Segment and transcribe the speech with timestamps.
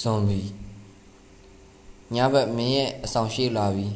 [0.00, 0.40] ဇွန်ဘီ
[2.14, 3.88] ညဘက်မင်းရဲ့အဆောင်ရှိလာပြီ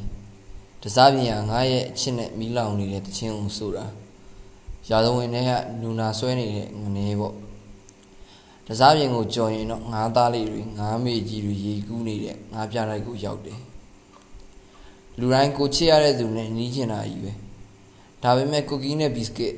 [0.81, 3.85] တစားပြင်ကငါရဲ့အချစ်နဲ့မီးလောင်နေတဲ့တချင်းကိုဆိုတာ
[4.89, 5.51] ရာဇဝင်တွေက
[5.81, 7.35] နူနာဆွဲနေတဲ့ငနေပေါ့
[8.67, 13.59] တစားပြင်ကိုကြော်ရင်တော့ငါးသားလေးတွေငါးမေကြီးတွေရေကူးနေတဲ့ငါးပြတိုက်ကိုရောက်တယ်
[15.19, 17.31] လူတိုင်းကိုချစ်ရတဲ့သူနဲ့နီးချင်တာကြီးပဲ
[18.23, 19.53] ဒါပေမဲ့ကူကီးနဲ့ဘီစကစ်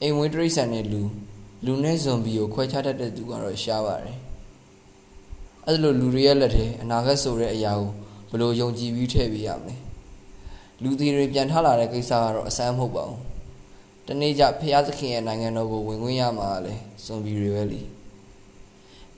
[0.00, 1.02] အိမ်ဝေးတရိတ်ဆန်တဲ့လူ
[1.64, 4.23] လူနဲ့ဇွန်ဘီကိုခွဲခြားတတ်တဲ့သူကတော့ရှားပါတယ်
[5.66, 7.90] အဲ့လိုလူတွေရဲ့လက်ထဲအနာဂတ်ဆိုတဲ့အရာကို
[8.30, 9.74] ဘယ်လိုယုံကြည်ပြီးထည့်ပေးရမလဲ
[10.82, 13.20] လူသေးတွေပြန်ထလာတဲ့ကိစ္စကတော့အဆန်းမဟုတ်ပါဘူး
[14.06, 16.74] တနေ့ကျဖះသခင်ရဲ့နိုင်ငံတော်ကိုဝင်ခွင့်ရမှာလဲ
[17.04, 17.80] ဇွန်ဘီတွေပဲလी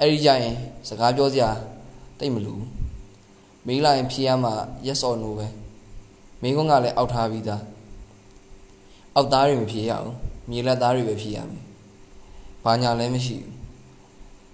[0.00, 0.56] အဲ့ဒီကြရင်
[0.88, 1.50] စကားပြောစရာ
[2.18, 2.62] တိတ်မလို့
[3.66, 4.54] မေးလိုက်ရင်ဖြေရမှာ
[4.86, 5.46] yes or no ပဲ
[6.42, 7.62] မိကုန်းကလည်းအောက်ထားပြီးသား
[9.16, 10.10] အောက်သားတွေမဖြေရအောင်
[10.50, 11.62] မြေလက်သားတွေပဲဖြေရမယ်
[12.64, 13.65] ဘာညာလည်းမရှိဘူး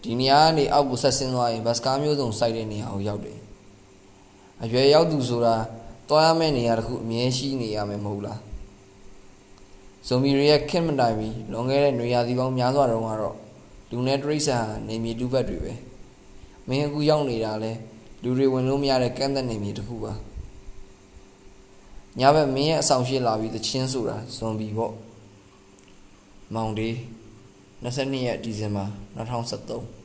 [0.03, 3.39] ဒီနေရာကနေအောက်ကိုဆက်ဆင်းသွားရင်ဘတ်စကားမျိုးစုံစိုက်တဲ့နေရာကိုရောက်တယ်
[4.62, 5.56] အရွယ်ရောက်သူဆိုတာ
[6.08, 8.41] တွားရမယ့်နေရာတစ်ခုအမြဲရှိနေရမယ်မဟုတ်လား
[10.06, 13.36] ဇွန်မီတွေရဲ့ခင်မတိုင်ပြီးလွန်ခဲ့တဲ့နေရာစီပေါင်းများစွာတုန်းကတော့
[13.91, 14.58] လူနဲ့တရိษံ
[14.89, 15.73] နေမြေလူဘက်တွေပဲ
[16.69, 17.73] မင်းအခုရောက်နေတာလဲ
[18.23, 20.12] လူတွေဝင်လို့မရတဲ့ကန့်သက်နေမြေတစ်ခုပါ
[22.19, 24.95] ညဘက်မင်းရဲ့အဆောင်ရှိလာပြီးသချင်းဆိုတာဇွန်ဘီပေါ့
[26.55, 26.91] မောင်ဒီ
[27.84, 28.84] 22ရက်ဒီဇင်ဘာ
[29.16, 30.02] 2013